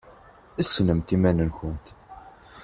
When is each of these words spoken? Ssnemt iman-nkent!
Ssnemt 0.63 1.09
iman-nkent! 1.15 1.85